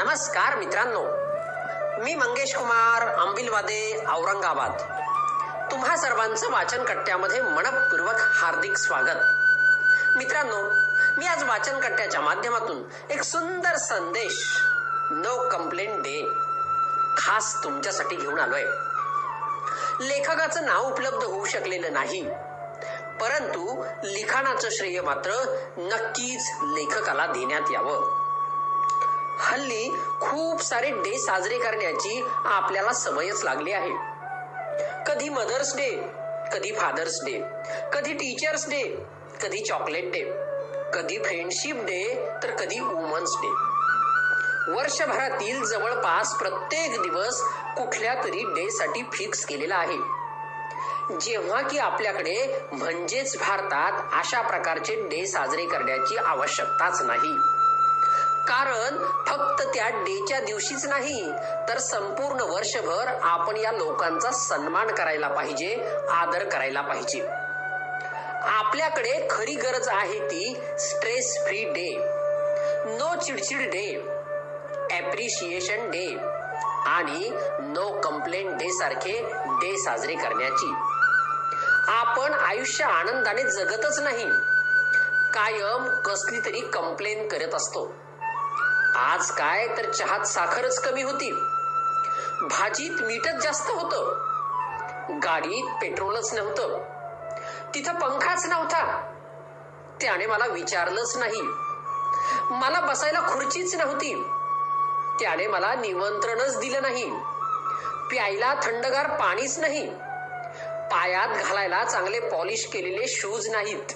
[0.00, 1.02] नमस्कार मित्रांनो.
[2.04, 4.70] मी मंगेश कुमार अंबिलवादे औरंगाबाद.
[5.70, 9.18] तुम्हा सर्वांचं वाचन कट्ट्यामध्ये मनपूर्वक हार्दिक स्वागत.
[10.16, 10.62] मित्रांनो
[11.18, 14.58] मी आज वाचन कट्ट्याच्या माध्यमातून एक सुंदर संदेश
[15.10, 16.28] नो कंप्लेंट डे
[17.16, 18.64] खास तुमच्यासाठी घेऊन आलोय.
[20.00, 22.30] लेखकाचं नाव उपलब्ध होऊ शकलेलं नाही.
[23.20, 28.19] परंतु लिखाणाचं श्रेय मात्र नक्कीच लेखकाला देण्यात यावं.
[29.50, 29.88] हल्ली
[30.20, 33.90] खूप सारे डे साजरे करण्याची आपल्याला सवयच लागली आहे.
[35.06, 35.90] कधी मदर्स डे
[36.52, 37.40] कधी फादर्स डे
[37.92, 38.82] कधी टीचर्स डे
[39.42, 40.22] कधी चॉकलेट डे
[40.94, 42.02] कधी फ्रेंडशिप डे
[42.42, 43.48] तर कधी वुमन्स डे
[44.72, 47.42] वर्षभरातील जवळपास प्रत्येक दिवस
[47.76, 49.98] कुठल्या तरी डे साठी फिक्स केलेला आहे.
[51.20, 57.32] जेव्हा की आपल्याकडे म्हणजेच भारतात अशा प्रकारचे डे साजरे करण्याची आवश्यकताच नाही.
[58.50, 58.96] कारण
[59.26, 61.32] फक्त त्या डेच्या दिवशीच नाही
[61.68, 65.74] तर संपूर्ण वर्षभर आपण या लोकांचा सन्मान करायला पाहिजे
[66.10, 67.20] आदर करायला पाहिजे.
[68.42, 71.94] आपल्याकडे खरी गरज आहे ती स्ट्रेस फ्री डे
[72.86, 73.86] नो चिडचिड डे
[74.90, 76.16] एप्रिशिएशन डे
[76.86, 77.30] आणि
[77.60, 80.74] नो कंप्लेंट डे सारखे डे साजरे करण्याची.
[81.88, 84.26] आपण आयुष्य आनंदाने जगतच नाही.
[85.34, 88.09] कायम कसली तरी कंप्लेन करत असतो.
[88.94, 91.32] आज काय तर चहात साखरच कमी होती.
[92.42, 93.94] भाजीत मीठच जास्त होत.
[95.24, 96.78] गाडीत पेट्रोलच नव्हतं.
[97.74, 99.12] तिथं पंखाच नव्हता.
[100.00, 101.42] त्याने मला विचारलंच नाही.
[102.50, 104.14] मला बसायला खुर्चीच नव्हती.
[105.20, 107.10] त्याने मला निमंत्रणच दिलं नाही.
[108.10, 109.90] प्यायला थंडगार पाणीच नाही.
[110.90, 113.86] पायात घालायला चांगले पॉलिश केलेले शूज नाहीत.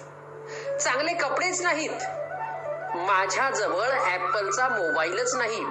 [0.80, 2.23] चांगले कपडेच नाहीत.
[2.94, 5.64] माझ्या जवळ ऍपलचा मोबाईलच नाही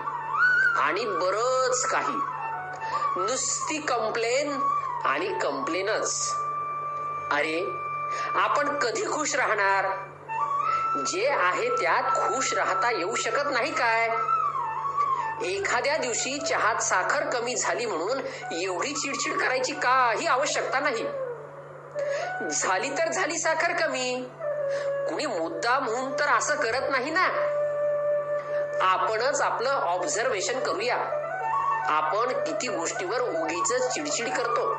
[0.76, 2.16] आणि बरच काही.
[3.18, 4.60] नुसती कंप्लेन
[5.06, 6.34] आणि कंप्लेनच
[7.32, 7.60] अरे
[8.36, 9.88] आपण कधी खुश राहणार?
[11.08, 14.08] जे आहे त्यात खुश राहता येऊ शकत नाही काय?
[15.46, 18.20] एखाद्या दिवशी चहात साखर कमी झाली म्हणून
[18.54, 21.04] एवढी चिडचिड करायची काही आवश्यकता नाही.
[22.50, 24.26] झाली तर झाली साखर कमी.
[25.10, 27.28] कुणी मुद्दाम म्हणून तर असं करत नाही ना.
[28.82, 30.98] आपणच आपलं ऑब्झर्वेशन करूया.
[31.90, 34.76] आपण किती गोष्टीवर उगीच चिडचिड करतो.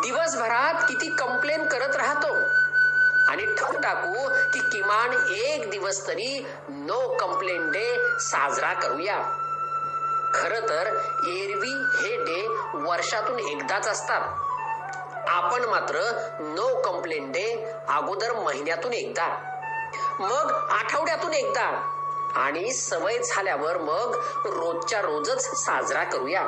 [0.00, 2.34] दिवसभरात किती कंप्लेन करत राहतो.
[3.28, 9.18] आणि ठोक टाकू की किमान एक दिवस तरी नो कंप्लेन डे साजरा करूया.
[10.34, 10.86] खर तर
[11.26, 14.20] एरवी हे डे वर्षातून एकदाच असतात.
[15.26, 16.00] आपण मात्र
[16.40, 19.28] नो कंप्लेंट डे अगोदर महिन्यातून एकदा.
[20.20, 21.92] मग आठवड्यातून एकदा.
[22.34, 24.14] आणि सवय झाल्यावर मग
[24.44, 26.42] रोजच्या रोजच साजरा करूया.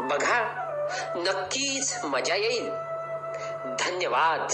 [0.00, 0.42] बघा
[1.16, 2.70] नक्कीच मजा येईल.
[3.78, 4.52] धन्यवाद.